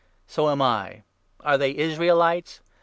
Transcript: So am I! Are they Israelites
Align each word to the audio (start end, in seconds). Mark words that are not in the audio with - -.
So 0.25 0.49
am 0.49 0.63
I! 0.63 1.03
Are 1.41 1.59
they 1.59 1.77
Israelites 1.77 2.61